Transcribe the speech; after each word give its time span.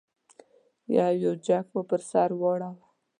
یو 0.95 1.11
یو 1.23 1.33
جېک 1.45 1.65
مو 1.73 1.81
پر 1.89 2.01
سر 2.09 2.29
واړاوه. 2.39 2.85